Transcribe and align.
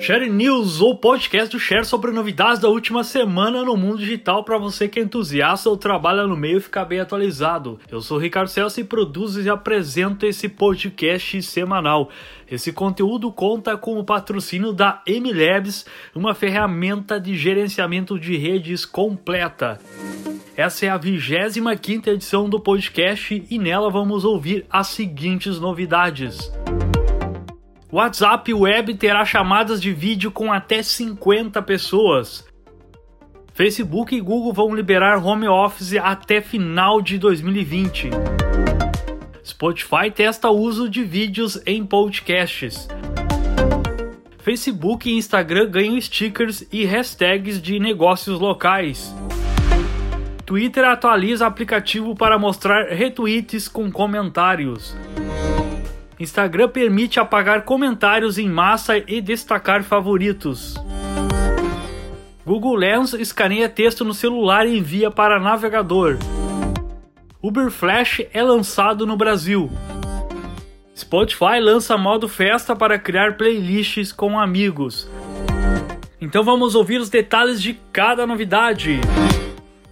Share 0.00 0.30
News, 0.30 0.80
ou 0.80 0.96
podcast 0.96 1.50
do 1.50 1.58
Share 1.58 1.84
sobre 1.84 2.12
novidades 2.12 2.60
da 2.60 2.68
última 2.68 3.02
semana 3.02 3.64
no 3.64 3.76
mundo 3.76 3.98
digital 3.98 4.44
para 4.44 4.56
você 4.56 4.86
que 4.86 5.00
é 5.00 5.02
entusiasta 5.02 5.68
ou 5.68 5.76
trabalha 5.76 6.24
no 6.24 6.36
meio 6.36 6.60
ficar 6.60 6.84
bem 6.84 7.00
atualizado. 7.00 7.80
Eu 7.90 8.00
sou 8.00 8.16
Ricardo 8.16 8.48
Celso 8.48 8.80
e 8.80 8.84
produzo 8.84 9.42
e 9.42 9.48
apresento 9.50 10.24
esse 10.24 10.48
podcast 10.48 11.42
semanal. 11.42 12.10
Esse 12.48 12.72
conteúdo 12.72 13.32
conta 13.32 13.76
com 13.76 13.98
o 13.98 14.04
patrocínio 14.04 14.72
da 14.72 15.02
MLabs, 15.06 15.84
uma 16.14 16.32
ferramenta 16.32 17.20
de 17.20 17.36
gerenciamento 17.36 18.18
de 18.18 18.36
redes 18.36 18.86
completa. 18.86 19.80
Essa 20.56 20.86
é 20.86 20.88
a 20.88 20.96
25 20.96 22.08
edição 22.08 22.48
do 22.48 22.60
podcast 22.60 23.44
e 23.50 23.58
nela 23.58 23.90
vamos 23.90 24.24
ouvir 24.24 24.64
as 24.70 24.86
seguintes 24.86 25.58
novidades. 25.58 26.50
WhatsApp 27.90 28.52
Web 28.52 28.94
terá 28.96 29.24
chamadas 29.24 29.80
de 29.80 29.94
vídeo 29.94 30.30
com 30.30 30.52
até 30.52 30.82
50 30.82 31.62
pessoas. 31.62 32.46
Facebook 33.54 34.14
e 34.14 34.20
Google 34.20 34.52
vão 34.52 34.74
liberar 34.74 35.24
home 35.24 35.48
office 35.48 35.96
até 35.96 36.42
final 36.42 37.00
de 37.00 37.16
2020. 37.16 38.10
Spotify 39.42 40.10
testa 40.14 40.50
uso 40.50 40.86
de 40.86 41.02
vídeos 41.02 41.58
em 41.64 41.84
podcasts. 41.84 42.86
Facebook 44.36 45.08
e 45.08 45.16
Instagram 45.16 45.70
ganham 45.70 45.98
stickers 45.98 46.68
e 46.70 46.84
hashtags 46.84 47.60
de 47.60 47.80
negócios 47.80 48.38
locais. 48.38 49.14
Twitter 50.44 50.84
atualiza 50.84 51.46
aplicativo 51.46 52.14
para 52.14 52.38
mostrar 52.38 52.88
retweets 52.90 53.66
com 53.66 53.90
comentários. 53.90 54.94
Instagram 56.18 56.68
permite 56.68 57.20
apagar 57.20 57.62
comentários 57.62 58.38
em 58.38 58.48
massa 58.48 58.98
e 58.98 59.20
destacar 59.20 59.84
favoritos. 59.84 60.74
Google 62.44 62.76
Lens 62.76 63.12
escaneia 63.12 63.68
texto 63.68 64.04
no 64.04 64.12
celular 64.12 64.66
e 64.66 64.78
envia 64.78 65.10
para 65.10 65.38
navegador. 65.38 66.16
Uber 67.40 67.70
Flash 67.70 68.22
é 68.32 68.42
lançado 68.42 69.06
no 69.06 69.16
Brasil. 69.16 69.70
Spotify 70.96 71.60
lança 71.60 71.96
modo 71.96 72.26
festa 72.26 72.74
para 72.74 72.98
criar 72.98 73.36
playlists 73.36 74.10
com 74.10 74.40
amigos. 74.40 75.08
Então 76.20 76.42
vamos 76.42 76.74
ouvir 76.74 77.00
os 77.00 77.08
detalhes 77.08 77.62
de 77.62 77.78
cada 77.92 78.26
novidade. 78.26 79.00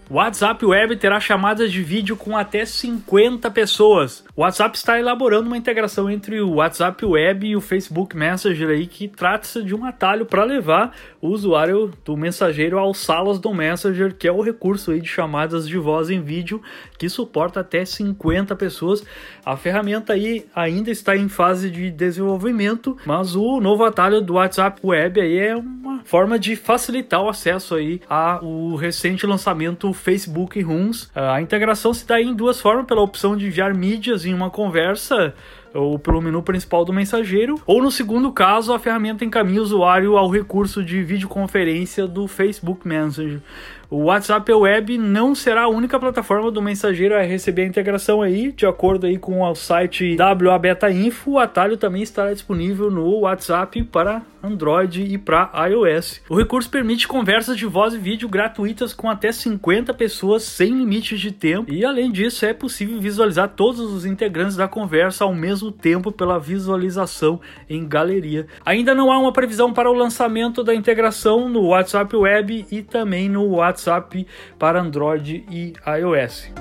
WhatsApp 0.08 0.64
Web 0.64 0.96
terá 0.96 1.18
chamadas 1.18 1.72
de 1.72 1.82
vídeo 1.82 2.16
com 2.16 2.36
até 2.36 2.64
50 2.64 3.50
pessoas. 3.50 4.24
O 4.36 4.42
WhatsApp 4.42 4.76
está 4.76 5.00
elaborando 5.00 5.48
uma 5.48 5.56
integração 5.56 6.08
entre 6.08 6.40
o 6.40 6.54
WhatsApp 6.54 7.04
Web 7.04 7.48
e 7.48 7.56
o 7.56 7.60
Facebook 7.60 8.16
Messenger 8.16 8.68
aí 8.68 8.86
que 8.86 9.08
trata-se 9.08 9.64
de 9.64 9.74
um 9.74 9.84
atalho 9.84 10.24
para 10.24 10.44
levar 10.44 10.94
o 11.20 11.28
usuário 11.28 11.92
do 12.04 12.16
mensageiro 12.16 12.78
às 12.78 12.98
salas 12.98 13.40
do 13.40 13.52
Messenger, 13.52 14.14
que 14.14 14.28
é 14.28 14.32
o 14.32 14.42
recurso 14.42 14.92
aí 14.92 15.00
de 15.00 15.08
chamadas 15.08 15.66
de 15.66 15.76
voz 15.76 16.08
em 16.08 16.20
vídeo 16.20 16.62
que 16.96 17.08
suporta 17.08 17.60
até 17.60 17.84
50 17.84 18.54
pessoas. 18.54 19.04
A 19.44 19.56
ferramenta 19.56 20.12
aí 20.12 20.46
ainda 20.54 20.90
está 20.90 21.16
em 21.16 21.28
fase 21.28 21.68
de 21.68 21.90
desenvolvimento, 21.90 22.96
mas 23.04 23.34
o 23.34 23.60
novo 23.60 23.84
atalho 23.84 24.20
do 24.20 24.34
WhatsApp 24.34 24.80
Web 24.84 25.20
aí 25.20 25.38
é 25.38 25.56
uma 25.56 26.04
forma 26.04 26.38
de 26.38 26.54
facilitar 26.54 27.20
o 27.22 27.28
acesso 27.28 27.74
aí 27.74 28.00
ao 28.08 28.76
recente 28.76 29.26
lançamento 29.26 29.95
Facebook 29.96 30.60
Rooms. 30.62 31.10
A 31.14 31.40
integração 31.40 31.92
se 31.92 32.06
dá 32.06 32.20
em 32.20 32.34
duas 32.34 32.60
formas, 32.60 32.86
pela 32.86 33.02
opção 33.02 33.36
de 33.36 33.46
enviar 33.46 33.74
mídias 33.74 34.24
em 34.24 34.32
uma 34.32 34.50
conversa 34.50 35.34
ou 35.76 35.98
pelo 35.98 36.20
menu 36.20 36.42
principal 36.42 36.84
do 36.84 36.92
mensageiro, 36.92 37.60
ou 37.66 37.82
no 37.82 37.90
segundo 37.90 38.32
caso, 38.32 38.72
a 38.72 38.78
ferramenta 38.78 39.24
encaminha 39.24 39.60
o 39.60 39.64
usuário 39.64 40.16
ao 40.16 40.28
recurso 40.28 40.82
de 40.82 41.02
videoconferência 41.02 42.06
do 42.06 42.26
Facebook 42.26 42.86
Messenger. 42.86 43.40
O 43.88 44.06
WhatsApp 44.06 44.52
Web 44.52 44.98
não 44.98 45.32
será 45.32 45.62
a 45.62 45.68
única 45.68 45.98
plataforma 45.98 46.50
do 46.50 46.60
mensageiro 46.60 47.14
a 47.14 47.22
receber 47.22 47.62
a 47.62 47.66
integração 47.66 48.20
aí, 48.20 48.50
de 48.50 48.66
acordo 48.66 49.06
aí 49.06 49.16
com 49.16 49.42
o 49.42 49.54
site 49.54 50.16
WA 50.18 50.58
Beta 50.58 50.90
Info, 50.90 51.32
o 51.32 51.38
atalho 51.38 51.76
também 51.76 52.02
estará 52.02 52.32
disponível 52.32 52.90
no 52.90 53.20
WhatsApp 53.20 53.84
para 53.84 54.22
Android 54.42 55.02
e 55.02 55.18
para 55.18 55.50
iOS. 55.68 56.20
O 56.28 56.36
recurso 56.36 56.68
permite 56.68 57.06
conversas 57.06 57.56
de 57.56 57.66
voz 57.66 57.94
e 57.94 57.98
vídeo 57.98 58.28
gratuitas 58.28 58.92
com 58.92 59.08
até 59.08 59.30
50 59.30 59.94
pessoas 59.94 60.42
sem 60.42 60.76
limites 60.76 61.20
de 61.20 61.30
tempo, 61.30 61.72
e 61.72 61.84
além 61.84 62.10
disso 62.10 62.44
é 62.44 62.52
possível 62.52 63.00
visualizar 63.00 63.50
todos 63.50 63.80
os 63.80 64.04
integrantes 64.04 64.56
da 64.56 64.66
conversa 64.66 65.24
ao 65.24 65.34
mesmo 65.34 65.65
tempo 65.70 66.10
pela 66.10 66.38
visualização 66.38 67.40
em 67.68 67.86
galeria. 67.86 68.46
Ainda 68.64 68.94
não 68.94 69.12
há 69.12 69.18
uma 69.18 69.32
previsão 69.32 69.72
para 69.72 69.90
o 69.90 69.94
lançamento 69.94 70.64
da 70.64 70.74
integração 70.74 71.48
no 71.48 71.68
WhatsApp 71.68 72.16
Web 72.16 72.66
e 72.70 72.82
também 72.82 73.28
no 73.28 73.46
WhatsApp 73.48 73.76
WhatsApp 73.76 74.26
para 74.58 74.80
Android 74.80 75.44
e 75.50 75.72
iOS. 76.00 76.52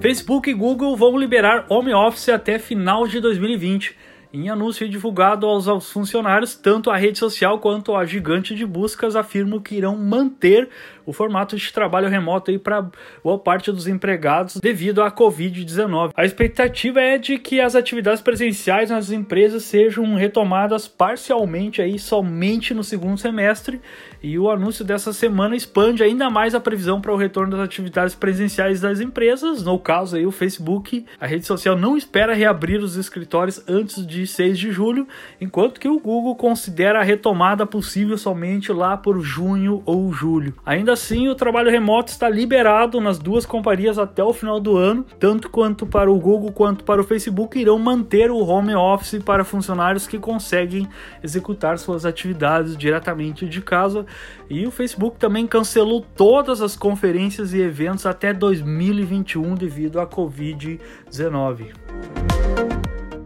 Facebook 0.00 0.50
e 0.50 0.54
Google 0.54 0.96
vão 0.96 1.16
liberar 1.16 1.66
Home 1.68 1.92
Office 1.94 2.28
até 2.28 2.58
final 2.58 3.06
de 3.06 3.20
2020. 3.20 3.96
Em 4.32 4.50
anúncio 4.50 4.88
divulgado 4.88 5.46
aos, 5.46 5.66
aos, 5.66 5.90
funcionários, 5.90 6.54
tanto 6.54 6.90
a 6.90 6.96
rede 6.96 7.18
social 7.18 7.58
quanto 7.58 7.94
a 7.94 8.04
gigante 8.04 8.54
de 8.54 8.66
buscas 8.66 9.16
afirmam 9.16 9.60
que 9.60 9.76
irão 9.76 9.96
manter 9.96 10.68
o 11.06 11.12
formato 11.12 11.56
de 11.56 11.72
trabalho 11.72 12.08
remoto 12.08 12.50
aí 12.50 12.58
para 12.58 12.86
boa 13.22 13.38
parte 13.38 13.70
dos 13.70 13.86
empregados 13.86 14.56
devido 14.56 15.02
à 15.02 15.10
Covid-19. 15.10 16.10
A 16.14 16.24
expectativa 16.24 17.00
é 17.00 17.16
de 17.16 17.38
que 17.38 17.60
as 17.60 17.76
atividades 17.76 18.20
presenciais 18.20 18.90
nas 18.90 19.10
empresas 19.10 19.62
sejam 19.62 20.14
retomadas 20.16 20.88
parcialmente 20.88 21.80
aí 21.80 21.98
somente 21.98 22.74
no 22.74 22.82
segundo 22.82 23.18
semestre 23.18 23.80
e 24.22 24.38
o 24.38 24.50
anúncio 24.50 24.84
dessa 24.84 25.12
semana 25.12 25.54
expande 25.54 26.02
ainda 26.02 26.28
mais 26.28 26.54
a 26.54 26.60
previsão 26.60 27.00
para 27.00 27.12
o 27.12 27.16
retorno 27.16 27.56
das 27.56 27.64
atividades 27.64 28.14
presenciais 28.14 28.80
das 28.80 29.00
empresas. 29.00 29.62
No 29.62 29.78
caso 29.78 30.16
aí 30.16 30.26
o 30.26 30.32
Facebook, 30.32 31.06
a 31.20 31.26
rede 31.26 31.46
social 31.46 31.76
não 31.76 31.96
espera 31.96 32.34
reabrir 32.34 32.80
os 32.80 32.96
escritórios 32.96 33.62
antes 33.68 34.04
de 34.04 34.26
6 34.26 34.58
de 34.58 34.72
julho, 34.72 35.06
enquanto 35.40 35.78
que 35.78 35.88
o 35.88 36.00
Google 36.00 36.34
considera 36.34 37.00
a 37.00 37.04
retomada 37.04 37.64
possível 37.64 38.18
somente 38.18 38.72
lá 38.72 38.96
por 38.96 39.20
junho 39.20 39.82
ou 39.86 40.12
julho. 40.12 40.54
Ainda 40.64 40.95
assim, 40.96 41.28
o 41.28 41.34
trabalho 41.34 41.70
remoto 41.70 42.10
está 42.10 42.28
liberado 42.28 43.00
nas 43.00 43.18
duas 43.18 43.44
companhias 43.44 43.98
até 43.98 44.24
o 44.24 44.32
final 44.32 44.58
do 44.58 44.76
ano, 44.76 45.04
tanto 45.20 45.50
quanto 45.50 45.86
para 45.86 46.10
o 46.10 46.18
Google 46.18 46.50
quanto 46.50 46.84
para 46.84 47.00
o 47.00 47.04
Facebook 47.04 47.58
irão 47.58 47.78
manter 47.78 48.30
o 48.30 48.38
home 48.38 48.74
office 48.74 49.22
para 49.22 49.44
funcionários 49.44 50.06
que 50.06 50.18
conseguem 50.18 50.88
executar 51.22 51.78
suas 51.78 52.06
atividades 52.06 52.76
diretamente 52.76 53.46
de 53.46 53.60
casa. 53.60 54.06
E 54.48 54.66
o 54.66 54.70
Facebook 54.70 55.18
também 55.18 55.46
cancelou 55.46 56.00
todas 56.16 56.62
as 56.62 56.74
conferências 56.74 57.52
e 57.52 57.60
eventos 57.60 58.06
até 58.06 58.32
2021 58.32 59.54
devido 59.54 60.00
à 60.00 60.06
Covid-19. 60.06 61.74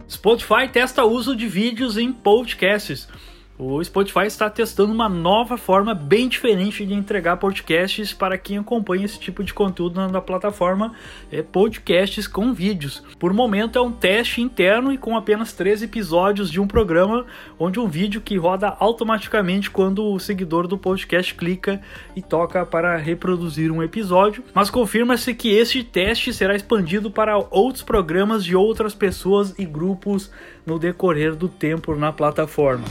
Spotify 0.09 0.67
testa 0.69 1.05
uso 1.05 1.33
de 1.33 1.47
vídeos 1.47 1.97
em 1.97 2.11
podcasts. 2.11 3.07
O 3.57 3.83
Spotify 3.83 4.25
está 4.25 4.49
testando 4.49 4.91
uma 4.91 5.07
nova 5.07 5.55
forma 5.55 5.93
bem 5.93 6.27
diferente 6.27 6.83
de 6.83 6.93
entregar 6.95 7.37
podcasts 7.37 8.11
para 8.11 8.37
quem 8.37 8.57
acompanha 8.57 9.05
esse 9.05 9.19
tipo 9.19 9.43
de 9.43 9.53
conteúdo 9.53 10.07
na 10.07 10.19
plataforma, 10.19 10.93
é 11.31 11.43
podcasts 11.43 12.27
com 12.27 12.53
vídeos. 12.53 13.03
Por 13.19 13.33
momento 13.33 13.77
é 13.77 13.81
um 13.81 13.91
teste 13.91 14.41
interno 14.41 14.91
e 14.91 14.97
com 14.97 15.15
apenas 15.15 15.53
três 15.53 15.83
episódios 15.83 16.49
de 16.49 16.59
um 16.59 16.65
programa, 16.65 17.25
onde 17.59 17.79
um 17.79 17.87
vídeo 17.87 18.19
que 18.19 18.35
roda 18.35 18.75
automaticamente 18.79 19.69
quando 19.69 20.05
o 20.05 20.19
seguidor 20.19 20.65
do 20.65 20.77
podcast 20.77 21.35
clica 21.35 21.81
e 22.15 22.21
toca 22.21 22.65
para 22.65 22.97
reproduzir 22.97 23.71
um 23.71 23.83
episódio. 23.83 24.43
Mas 24.55 24.71
confirma-se 24.71 25.35
que 25.35 25.49
este 25.49 25.83
teste 25.83 26.33
será 26.33 26.55
expandido 26.55 27.11
para 27.11 27.37
outros 27.37 27.83
programas 27.83 28.43
de 28.43 28.55
outras 28.55 28.95
pessoas 28.95 29.53
e 29.59 29.65
grupos 29.65 30.31
no 30.65 30.79
decorrer 30.79 31.35
do 31.35 31.47
tempo 31.47 31.95
na 31.95 32.11
plataforma. 32.11 32.85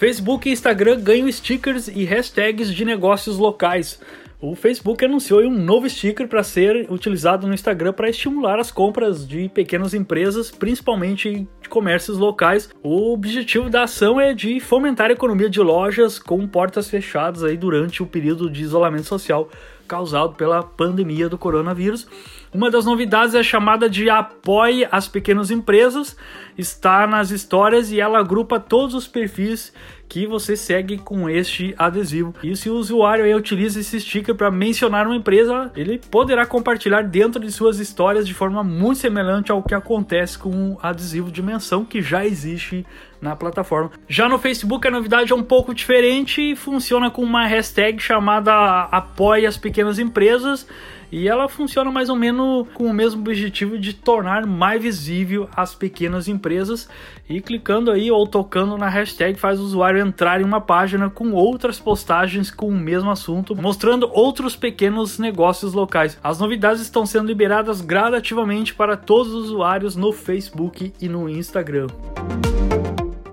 Facebook 0.00 0.48
e 0.48 0.52
Instagram 0.52 0.98
ganham 0.98 1.30
stickers 1.30 1.86
e 1.86 2.06
hashtags 2.06 2.72
de 2.72 2.86
negócios 2.86 3.36
locais. 3.36 4.00
O 4.40 4.54
Facebook 4.54 5.04
anunciou 5.04 5.42
um 5.42 5.50
novo 5.50 5.86
sticker 5.90 6.26
para 6.26 6.42
ser 6.42 6.90
utilizado 6.90 7.46
no 7.46 7.52
Instagram 7.52 7.92
para 7.92 8.08
estimular 8.08 8.58
as 8.58 8.72
compras 8.72 9.28
de 9.28 9.50
pequenas 9.50 9.92
empresas, 9.92 10.50
principalmente 10.50 11.46
de 11.60 11.68
comércios 11.68 12.16
locais. 12.16 12.70
O 12.82 13.12
objetivo 13.12 13.68
da 13.68 13.82
ação 13.82 14.18
é 14.18 14.32
de 14.32 14.58
fomentar 14.58 15.10
a 15.10 15.12
economia 15.12 15.50
de 15.50 15.60
lojas 15.60 16.18
com 16.18 16.48
portas 16.48 16.88
fechadas 16.88 17.44
aí 17.44 17.58
durante 17.58 18.02
o 18.02 18.06
período 18.06 18.48
de 18.48 18.62
isolamento 18.62 19.04
social 19.04 19.50
causado 19.90 20.34
pela 20.34 20.62
pandemia 20.62 21.28
do 21.28 21.36
coronavírus. 21.36 22.06
Uma 22.54 22.70
das 22.70 22.84
novidades 22.84 23.34
é 23.34 23.42
chamada 23.42 23.90
de 23.90 24.08
Apoie 24.08 24.86
as 24.90 25.08
Pequenas 25.08 25.50
Empresas, 25.50 26.16
está 26.56 27.08
nas 27.08 27.32
histórias 27.32 27.90
e 27.90 28.00
ela 28.00 28.20
agrupa 28.20 28.60
todos 28.60 28.94
os 28.94 29.08
perfis 29.08 29.72
que 30.08 30.28
você 30.28 30.56
segue 30.56 30.96
com 30.96 31.28
este 31.28 31.74
adesivo. 31.76 32.34
E 32.42 32.54
se 32.54 32.70
o 32.70 32.74
usuário 32.74 33.24
aí 33.24 33.34
utiliza 33.34 33.80
esse 33.80 34.00
sticker 34.00 34.34
para 34.34 34.50
mencionar 34.50 35.06
uma 35.06 35.16
empresa, 35.16 35.72
ele 35.74 35.98
poderá 35.98 36.46
compartilhar 36.46 37.02
dentro 37.02 37.40
de 37.40 37.50
suas 37.50 37.80
histórias 37.80 38.26
de 38.26 38.34
forma 38.34 38.62
muito 38.62 38.98
semelhante 38.98 39.50
ao 39.50 39.62
que 39.62 39.74
acontece 39.74 40.38
com 40.38 40.72
o 40.72 40.78
adesivo 40.80 41.32
de 41.32 41.42
menção 41.42 41.84
que 41.84 42.00
já 42.00 42.24
existe 42.24 42.86
na 43.20 43.36
plataforma. 43.36 43.90
Já 44.08 44.28
no 44.28 44.38
Facebook 44.38 44.86
a 44.86 44.90
novidade 44.90 45.32
é 45.32 45.36
um 45.36 45.42
pouco 45.42 45.74
diferente 45.74 46.52
e 46.52 46.56
funciona 46.56 47.10
com 47.10 47.22
uma 47.22 47.46
hashtag 47.46 48.00
chamada 48.00 48.52
Apoie 48.84 49.46
as 49.46 49.56
Pequenas 49.56 49.98
Empresas 49.98 50.66
e 51.12 51.26
ela 51.28 51.48
funciona 51.48 51.90
mais 51.90 52.08
ou 52.08 52.14
menos 52.14 52.68
com 52.72 52.84
o 52.84 52.94
mesmo 52.94 53.20
objetivo 53.20 53.78
de 53.78 53.92
tornar 53.92 54.46
mais 54.46 54.80
visível 54.80 55.48
as 55.56 55.74
pequenas 55.74 56.28
empresas. 56.28 56.88
E 57.28 57.40
clicando 57.40 57.90
aí 57.90 58.10
ou 58.10 58.26
tocando 58.26 58.78
na 58.78 58.88
hashtag 58.88 59.38
faz 59.38 59.58
o 59.58 59.64
usuário 59.64 60.00
entrar 60.00 60.40
em 60.40 60.44
uma 60.44 60.60
página 60.60 61.10
com 61.10 61.32
outras 61.32 61.80
postagens 61.80 62.50
com 62.50 62.68
o 62.68 62.76
mesmo 62.76 63.10
assunto, 63.10 63.56
mostrando 63.56 64.08
outros 64.12 64.54
pequenos 64.54 65.18
negócios 65.18 65.72
locais. 65.72 66.18
As 66.22 66.38
novidades 66.38 66.80
estão 66.80 67.04
sendo 67.04 67.26
liberadas 67.26 67.80
gradativamente 67.80 68.72
para 68.74 68.96
todos 68.96 69.32
os 69.32 69.46
usuários 69.46 69.96
no 69.96 70.12
Facebook 70.12 70.92
e 71.00 71.08
no 71.08 71.28
Instagram. 71.28 71.88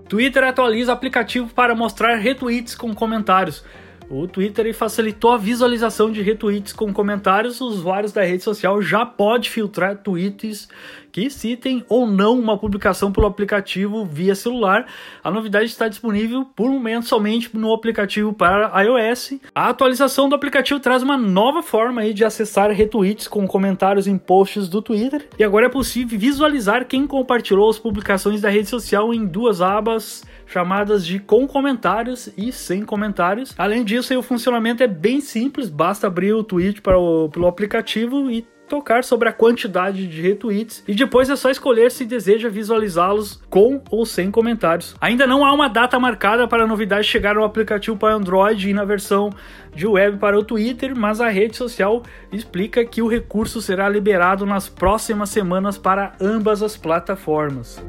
Twitter 0.07 0.43
atualiza 0.43 0.93
aplicativo 0.93 1.53
para 1.53 1.75
mostrar 1.75 2.15
retweets 2.15 2.75
com 2.75 2.93
comentários. 2.93 3.63
O 4.09 4.25
Twitter 4.25 4.73
facilitou 4.73 5.33
a 5.33 5.37
visualização 5.37 6.09
de 6.09 6.21
retweets 6.21 6.71
com 6.71 6.93
comentários. 6.93 7.59
Os 7.59 7.79
usuários 7.79 8.13
da 8.13 8.23
rede 8.23 8.41
social 8.41 8.81
já 8.81 9.05
pode 9.05 9.49
filtrar 9.49 9.97
tweets 9.97 10.69
que 11.17 11.31
citem 11.31 11.83
ou 11.89 12.05
não 12.05 12.37
uma 12.37 12.55
publicação 12.59 13.11
pelo 13.11 13.25
aplicativo 13.25 14.05
via 14.05 14.35
celular. 14.35 14.85
A 15.23 15.31
novidade 15.31 15.65
está 15.65 15.87
disponível 15.87 16.45
por 16.55 16.69
momento 16.69 17.07
somente 17.07 17.49
no 17.57 17.73
aplicativo 17.73 18.31
para 18.31 18.71
iOS. 18.83 19.39
A 19.55 19.69
atualização 19.69 20.29
do 20.29 20.35
aplicativo 20.35 20.79
traz 20.79 21.01
uma 21.01 21.17
nova 21.17 21.63
forma 21.63 22.13
de 22.13 22.23
acessar 22.23 22.69
retweets 22.69 23.27
com 23.27 23.47
comentários 23.47 24.05
em 24.05 24.15
posts 24.15 24.69
do 24.69 24.79
Twitter. 24.79 25.27
E 25.39 25.43
agora 25.43 25.65
é 25.65 25.69
possível 25.69 26.19
visualizar 26.19 26.85
quem 26.85 27.07
compartilhou 27.07 27.67
as 27.67 27.79
publicações 27.79 28.39
da 28.39 28.49
rede 28.51 28.69
social 28.69 29.11
em 29.11 29.25
duas 29.25 29.59
abas 29.59 30.23
chamadas 30.45 31.03
de 31.03 31.19
com 31.19 31.47
comentários 31.47 32.29
e 32.37 32.51
sem 32.51 32.85
comentários. 32.85 33.55
Além 33.57 33.83
disso, 33.83 34.15
o 34.15 34.21
funcionamento 34.21 34.83
é 34.83 34.87
bem 34.87 35.19
simples, 35.19 35.67
basta 35.67 36.05
abrir 36.05 36.33
o 36.33 36.43
tweet 36.43 36.79
para 36.79 36.99
o, 36.99 37.27
pelo 37.27 37.47
aplicativo 37.47 38.29
e 38.29 38.45
tocar 38.67 39.03
sobre 39.03 39.29
a 39.29 39.33
quantidade 39.33 40.07
de 40.07 40.21
retweets 40.21 40.83
e 40.87 40.93
depois 40.93 41.29
é 41.29 41.35
só 41.35 41.49
escolher 41.49 41.91
se 41.91 42.05
deseja 42.05 42.49
visualizá-los 42.49 43.41
com 43.49 43.81
ou 43.89 44.05
sem 44.05 44.29
comentários. 44.29 44.95
Ainda 45.01 45.25
não 45.25 45.45
há 45.45 45.53
uma 45.53 45.67
data 45.67 45.99
marcada 45.99 46.47
para 46.47 46.63
a 46.63 46.67
novidade 46.67 47.07
chegar 47.07 47.35
no 47.35 47.43
aplicativo 47.43 47.97
para 47.97 48.13
Android 48.13 48.69
e 48.69 48.73
na 48.73 48.85
versão 48.85 49.29
de 49.73 49.87
web 49.87 50.17
para 50.17 50.37
o 50.37 50.43
Twitter, 50.43 50.95
mas 50.95 51.21
a 51.21 51.29
rede 51.29 51.55
social 51.55 52.03
explica 52.31 52.85
que 52.85 53.01
o 53.01 53.07
recurso 53.07 53.61
será 53.61 53.87
liberado 53.87 54.45
nas 54.45 54.67
próximas 54.67 55.29
semanas 55.29 55.77
para 55.77 56.13
ambas 56.19 56.61
as 56.61 56.75
plataformas. 56.75 57.81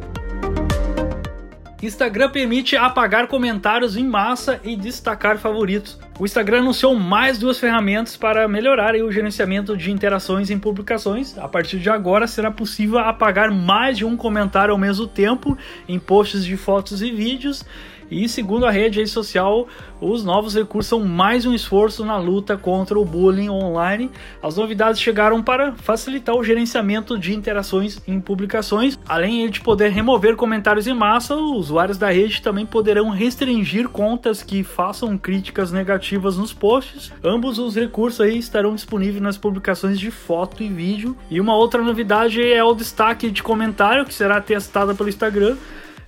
Instagram 1.80 2.30
permite 2.30 2.76
apagar 2.76 3.28
comentários 3.28 3.96
em 3.96 4.04
massa 4.04 4.60
e 4.64 4.74
destacar 4.74 5.38
favoritos. 5.38 5.96
O 6.18 6.24
Instagram 6.24 6.58
anunciou 6.58 6.96
mais 6.96 7.38
duas 7.38 7.60
ferramentas 7.60 8.16
para 8.16 8.48
melhorar 8.48 8.96
o 8.96 9.12
gerenciamento 9.12 9.76
de 9.76 9.92
interações 9.92 10.50
em 10.50 10.58
publicações. 10.58 11.38
A 11.38 11.46
partir 11.46 11.78
de 11.78 11.88
agora 11.88 12.26
será 12.26 12.50
possível 12.50 12.98
apagar 12.98 13.52
mais 13.52 13.96
de 13.96 14.04
um 14.04 14.16
comentário 14.16 14.72
ao 14.72 14.78
mesmo 14.78 15.06
tempo 15.06 15.56
em 15.88 16.00
posts 16.00 16.44
de 16.44 16.56
fotos 16.56 17.00
e 17.00 17.12
vídeos 17.12 17.64
e 18.10 18.28
segundo 18.28 18.66
a 18.66 18.70
rede 18.70 19.06
social, 19.06 19.66
os 20.00 20.24
novos 20.24 20.54
recursos 20.54 20.88
são 20.88 21.04
mais 21.04 21.44
um 21.44 21.52
esforço 21.52 22.04
na 22.04 22.16
luta 22.16 22.56
contra 22.56 22.98
o 22.98 23.04
bullying 23.04 23.48
online. 23.48 24.10
As 24.42 24.56
novidades 24.56 25.00
chegaram 25.00 25.42
para 25.42 25.72
facilitar 25.72 26.36
o 26.36 26.44
gerenciamento 26.44 27.18
de 27.18 27.34
interações 27.34 28.00
em 28.06 28.20
publicações. 28.20 28.98
Além 29.06 29.48
de 29.50 29.60
poder 29.60 29.90
remover 29.90 30.36
comentários 30.36 30.86
em 30.86 30.94
massa, 30.94 31.34
os 31.34 31.68
usuários 31.68 31.98
da 31.98 32.10
rede 32.10 32.40
também 32.40 32.64
poderão 32.64 33.10
restringir 33.10 33.88
contas 33.88 34.42
que 34.42 34.62
façam 34.62 35.18
críticas 35.18 35.72
negativas 35.72 36.36
nos 36.36 36.52
posts. 36.52 37.12
Ambos 37.22 37.58
os 37.58 37.74
recursos 37.74 38.20
aí 38.20 38.38
estarão 38.38 38.74
disponíveis 38.74 39.22
nas 39.22 39.36
publicações 39.36 39.98
de 39.98 40.10
foto 40.10 40.62
e 40.62 40.68
vídeo. 40.68 41.16
E 41.30 41.40
uma 41.40 41.54
outra 41.54 41.82
novidade 41.82 42.42
é 42.42 42.62
o 42.62 42.74
destaque 42.74 43.30
de 43.30 43.42
comentário 43.42 44.04
que 44.04 44.14
será 44.14 44.40
testada 44.40 44.94
pelo 44.94 45.08
Instagram. 45.08 45.56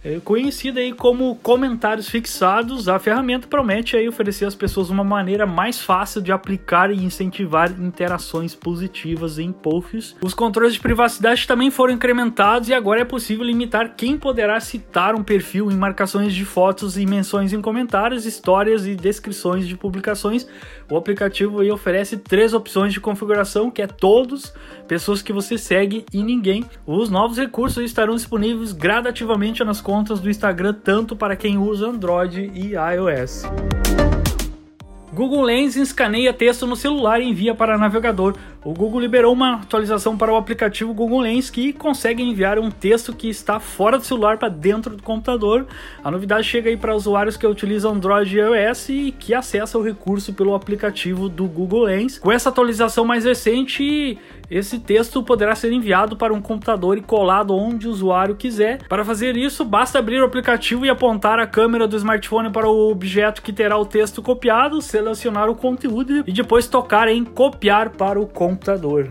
É, 0.02 0.18
conhecida 0.18 0.80
aí 0.80 0.94
como 0.94 1.36
comentários 1.36 2.08
fixados, 2.08 2.88
a 2.88 2.98
ferramenta 2.98 3.46
promete 3.46 3.96
aí 3.96 4.08
oferecer 4.08 4.46
às 4.46 4.54
pessoas 4.54 4.88
uma 4.88 5.04
maneira 5.04 5.44
mais 5.44 5.78
fácil 5.78 6.22
de 6.22 6.32
aplicar 6.32 6.90
e 6.90 7.04
incentivar 7.04 7.70
interações 7.70 8.54
positivas 8.54 9.38
em 9.38 9.52
posts. 9.52 10.16
Os 10.22 10.32
controles 10.32 10.72
de 10.74 10.80
privacidade 10.80 11.46
também 11.46 11.70
foram 11.70 11.92
incrementados 11.92 12.70
e 12.70 12.74
agora 12.74 13.02
é 13.02 13.04
possível 13.04 13.44
limitar 13.44 13.94
quem 13.94 14.16
poderá 14.16 14.58
citar 14.58 15.14
um 15.14 15.22
perfil 15.22 15.70
em 15.70 15.76
marcações 15.76 16.32
de 16.32 16.46
fotos 16.46 16.96
e 16.96 17.04
menções 17.04 17.52
em 17.52 17.60
comentários, 17.60 18.24
histórias 18.24 18.86
e 18.86 18.94
descrições 18.94 19.68
de 19.68 19.76
publicações. 19.76 20.46
O 20.90 20.96
aplicativo 20.96 21.60
aí 21.60 21.70
oferece 21.70 22.16
três 22.16 22.54
opções 22.54 22.92
de 22.92 23.00
configuração, 23.00 23.70
que 23.70 23.82
é 23.82 23.86
todos, 23.86 24.52
pessoas 24.88 25.20
que 25.20 25.32
você 25.32 25.58
segue 25.58 26.06
e 26.12 26.22
ninguém. 26.22 26.64
Os 26.86 27.10
novos 27.10 27.36
recursos 27.36 27.84
estarão 27.84 28.14
disponíveis 28.14 28.72
gradativamente 28.72 29.62
nas 29.62 29.80
contas 29.90 30.20
do 30.20 30.30
Instagram, 30.30 30.72
tanto 30.72 31.16
para 31.16 31.34
quem 31.34 31.58
usa 31.58 31.88
Android 31.88 32.48
e 32.54 32.74
iOS. 32.74 33.42
Google 35.12 35.42
Lens 35.42 35.74
escaneia 35.74 36.32
texto 36.32 36.64
no 36.64 36.76
celular 36.76 37.20
e 37.20 37.28
envia 37.28 37.52
para 37.52 37.76
navegador. 37.76 38.36
O 38.64 38.72
Google 38.72 39.00
liberou 39.00 39.32
uma 39.32 39.54
atualização 39.54 40.16
para 40.16 40.32
o 40.32 40.36
aplicativo 40.36 40.94
Google 40.94 41.22
Lens 41.22 41.50
que 41.50 41.72
consegue 41.72 42.22
enviar 42.22 42.56
um 42.60 42.70
texto 42.70 43.12
que 43.12 43.28
está 43.28 43.58
fora 43.58 43.98
do 43.98 44.04
celular 44.04 44.38
para 44.38 44.48
dentro 44.48 44.94
do 44.94 45.02
computador. 45.02 45.66
A 46.04 46.08
novidade 46.08 46.46
chega 46.46 46.70
aí 46.70 46.76
para 46.76 46.94
usuários 46.94 47.36
que 47.36 47.44
utilizam 47.44 47.92
Android 47.92 48.36
e 48.36 48.38
iOS 48.38 48.88
e 48.90 49.10
que 49.18 49.34
acessam 49.34 49.80
o 49.80 49.84
recurso 49.84 50.32
pelo 50.32 50.54
aplicativo 50.54 51.28
do 51.28 51.46
Google 51.46 51.82
Lens. 51.82 52.16
Com 52.16 52.30
essa 52.30 52.48
atualização 52.48 53.04
mais 53.04 53.24
recente, 53.24 54.16
esse 54.50 54.78
texto 54.78 55.22
poderá 55.22 55.54
ser 55.54 55.72
enviado 55.72 56.16
para 56.16 56.34
um 56.34 56.40
computador 56.40 56.98
e 56.98 57.02
colado 57.02 57.54
onde 57.54 57.86
o 57.86 57.90
usuário 57.90 58.34
quiser. 58.34 58.86
Para 58.88 59.04
fazer 59.04 59.36
isso, 59.36 59.64
basta 59.64 59.98
abrir 59.98 60.20
o 60.20 60.24
aplicativo 60.24 60.84
e 60.84 60.90
apontar 60.90 61.38
a 61.38 61.46
câmera 61.46 61.86
do 61.86 61.96
smartphone 61.96 62.50
para 62.50 62.68
o 62.68 62.90
objeto 62.90 63.42
que 63.42 63.52
terá 63.52 63.78
o 63.78 63.86
texto 63.86 64.20
copiado, 64.20 64.82
selecionar 64.82 65.48
o 65.48 65.54
conteúdo 65.54 66.24
e 66.26 66.32
depois 66.32 66.66
tocar 66.66 67.08
em 67.08 67.24
copiar 67.24 67.90
para 67.90 68.20
o 68.20 68.26
computador. 68.26 69.08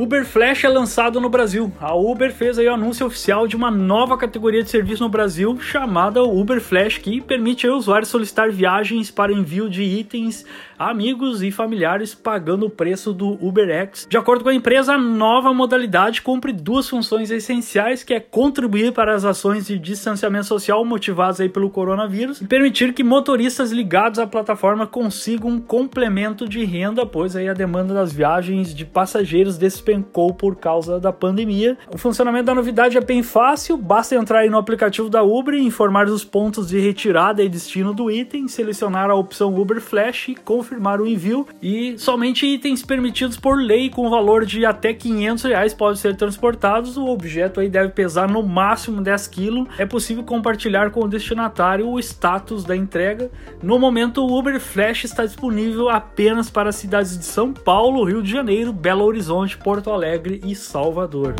Uber 0.00 0.24
Flash 0.24 0.64
é 0.64 0.68
lançado 0.70 1.20
no 1.20 1.28
Brasil. 1.28 1.70
A 1.78 1.94
Uber 1.94 2.32
fez 2.32 2.58
aí 2.58 2.66
o 2.66 2.72
anúncio 2.72 3.06
oficial 3.06 3.46
de 3.46 3.54
uma 3.54 3.70
nova 3.70 4.16
categoria 4.16 4.62
de 4.62 4.70
serviço 4.70 5.02
no 5.02 5.10
Brasil 5.10 5.60
chamada 5.60 6.22
Uber 6.22 6.58
Flash, 6.58 6.96
que 6.96 7.20
permite 7.20 7.66
ao 7.66 7.76
usuário 7.76 8.06
solicitar 8.06 8.50
viagens 8.50 9.10
para 9.10 9.30
envio 9.30 9.68
de 9.68 9.82
itens 9.82 10.46
amigos 10.80 11.42
e 11.42 11.50
familiares 11.50 12.14
pagando 12.14 12.64
o 12.64 12.70
preço 12.70 13.12
do 13.12 13.32
UberX. 13.46 14.06
De 14.08 14.16
acordo 14.16 14.42
com 14.42 14.48
a 14.48 14.54
empresa, 14.54 14.94
a 14.94 14.98
nova 14.98 15.52
modalidade 15.52 16.22
cumpre 16.22 16.54
duas 16.54 16.88
funções 16.88 17.30
essenciais, 17.30 18.02
que 18.02 18.14
é 18.14 18.20
contribuir 18.20 18.94
para 18.94 19.14
as 19.14 19.26
ações 19.26 19.66
de 19.66 19.78
distanciamento 19.78 20.46
social 20.46 20.82
motivadas 20.82 21.38
aí 21.38 21.50
pelo 21.50 21.68
coronavírus 21.68 22.40
e 22.40 22.46
permitir 22.46 22.94
que 22.94 23.04
motoristas 23.04 23.70
ligados 23.70 24.18
à 24.18 24.26
plataforma 24.26 24.86
consigam 24.86 25.50
um 25.50 25.60
complemento 25.60 26.48
de 26.48 26.64
renda, 26.64 27.04
pois 27.04 27.36
aí 27.36 27.46
a 27.46 27.52
demanda 27.52 27.92
das 27.92 28.10
viagens 28.10 28.74
de 28.74 28.86
passageiros 28.86 29.58
despencou 29.90 30.32
por 30.32 30.56
causa 30.56 31.00
da 31.00 31.12
pandemia. 31.12 31.76
O 31.92 31.98
funcionamento 31.98 32.44
da 32.44 32.54
novidade 32.54 32.96
é 32.96 33.00
bem 33.00 33.22
fácil, 33.22 33.76
basta 33.76 34.14
entrar 34.14 34.48
no 34.48 34.58
aplicativo 34.58 35.08
da 35.08 35.22
Uber, 35.22 35.54
informar 35.54 36.08
os 36.08 36.24
pontos 36.24 36.68
de 36.68 36.78
retirada 36.78 37.42
e 37.42 37.48
destino 37.48 37.92
do 37.92 38.10
item, 38.10 38.46
selecionar 38.48 39.10
a 39.10 39.14
opção 39.14 39.54
Uber 39.54 39.80
Flash 39.80 40.28
e 40.28 40.34
confirmar 40.34 41.00
o 41.00 41.06
envio 41.06 41.46
e 41.60 41.98
somente 41.98 42.46
itens 42.46 42.84
permitidos 42.84 43.36
por 43.36 43.60
lei 43.60 43.90
com 43.90 44.08
valor 44.08 44.44
de 44.44 44.64
até 44.64 44.94
500 44.94 45.44
reais 45.44 45.74
podem 45.74 45.96
ser 45.96 46.16
transportados. 46.16 46.96
O 46.96 47.06
objeto 47.06 47.60
aí 47.60 47.68
deve 47.68 47.90
pesar 47.90 48.28
no 48.28 48.42
máximo 48.42 49.02
10 49.02 49.28
kg. 49.28 49.66
É 49.78 49.86
possível 49.86 50.22
compartilhar 50.22 50.90
com 50.90 51.00
o 51.00 51.08
destinatário 51.08 51.88
o 51.88 51.98
status 51.98 52.64
da 52.64 52.76
entrega. 52.76 53.30
No 53.62 53.78
momento, 53.78 54.24
o 54.24 54.38
Uber 54.38 54.60
Flash 54.60 55.04
está 55.04 55.24
disponível 55.24 55.88
apenas 55.88 56.50
para 56.50 56.72
cidades 56.72 57.18
de 57.18 57.24
São 57.24 57.52
Paulo, 57.52 58.04
Rio 58.04 58.22
de 58.22 58.30
Janeiro, 58.30 58.72
Belo 58.72 59.04
Horizonte, 59.04 59.56
Porto 59.58 59.79
Alegre 59.88 60.40
e 60.44 60.54
Salvador. 60.56 61.36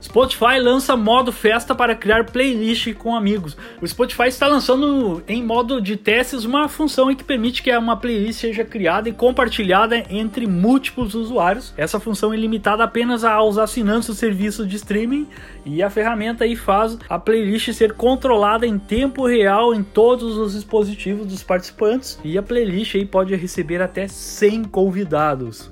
Spotify 0.00 0.58
lança 0.58 0.96
modo 0.96 1.30
festa 1.30 1.74
para 1.74 1.94
criar 1.94 2.24
playlist 2.24 2.94
com 2.94 3.14
amigos. 3.14 3.56
O 3.80 3.86
Spotify 3.86 4.28
está 4.28 4.46
lançando 4.46 5.22
em 5.28 5.42
modo 5.42 5.80
de 5.80 5.96
testes 5.96 6.44
uma 6.44 6.68
função 6.68 7.14
que 7.14 7.24
permite 7.24 7.62
que 7.62 7.76
uma 7.76 7.96
playlist 7.96 8.40
seja 8.40 8.64
criada 8.64 9.08
e 9.08 9.12
compartilhada 9.12 10.02
entre 10.08 10.46
múltiplos 10.46 11.14
usuários. 11.14 11.74
Essa 11.76 12.00
função 12.00 12.32
é 12.32 12.36
limitada 12.36 12.84
apenas 12.84 13.22
aos 13.22 13.58
assinantes 13.58 14.08
do 14.08 14.14
serviço 14.14 14.66
de 14.66 14.76
streaming 14.76 15.26
e 15.66 15.82
a 15.82 15.90
ferramenta 15.90 16.44
aí 16.44 16.56
faz 16.56 16.96
a 17.08 17.18
playlist 17.18 17.72
ser 17.72 17.92
controlada 17.92 18.66
em 18.66 18.78
tempo 18.78 19.26
real 19.26 19.74
em 19.74 19.82
todos 19.82 20.38
os 20.38 20.54
dispositivos 20.54 21.26
dos 21.26 21.42
participantes 21.42 22.18
e 22.24 22.38
a 22.38 22.42
playlist 22.42 22.94
aí 22.94 23.04
pode 23.04 23.34
receber 23.34 23.82
até 23.82 24.08
100 24.08 24.64
convidados. 24.64 25.70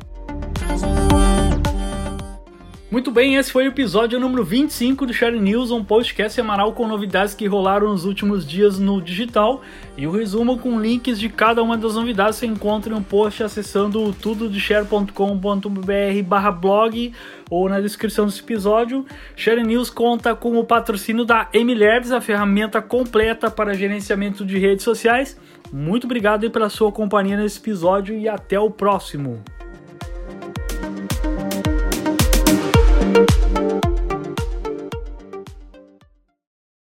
Muito 2.88 3.10
bem, 3.10 3.34
esse 3.34 3.50
foi 3.50 3.64
o 3.64 3.68
episódio 3.68 4.20
número 4.20 4.44
25 4.44 5.06
do 5.06 5.12
Share 5.12 5.40
News, 5.40 5.72
um 5.72 5.82
podcast 5.82 6.32
semanal 6.32 6.72
com 6.72 6.86
novidades 6.86 7.34
que 7.34 7.48
rolaram 7.48 7.88
nos 7.88 8.04
últimos 8.04 8.46
dias 8.46 8.78
no 8.78 9.02
digital. 9.02 9.60
E 9.96 10.06
o 10.06 10.12
resumo 10.12 10.56
com 10.56 10.78
links 10.78 11.18
de 11.18 11.28
cada 11.28 11.60
uma 11.64 11.76
das 11.76 11.96
novidades 11.96 12.36
você 12.36 12.46
encontra 12.46 12.94
um 12.94 13.02
post 13.02 13.42
acessando 13.42 14.12
tudodeshare.com.br 14.12 16.22
barra 16.24 16.52
blog 16.52 17.12
ou 17.50 17.68
na 17.68 17.80
descrição 17.80 18.26
desse 18.26 18.40
episódio. 18.40 19.04
Share 19.34 19.64
News 19.64 19.90
conta 19.90 20.36
com 20.36 20.56
o 20.56 20.64
patrocínio 20.64 21.24
da 21.24 21.48
MLabs, 21.52 22.12
a 22.12 22.20
ferramenta 22.20 22.80
completa 22.80 23.50
para 23.50 23.74
gerenciamento 23.74 24.46
de 24.46 24.60
redes 24.60 24.84
sociais. 24.84 25.36
Muito 25.72 26.04
obrigado 26.04 26.48
pela 26.52 26.68
sua 26.68 26.92
companhia 26.92 27.36
nesse 27.36 27.58
episódio 27.58 28.16
e 28.16 28.28
até 28.28 28.60
o 28.60 28.70
próximo. 28.70 29.42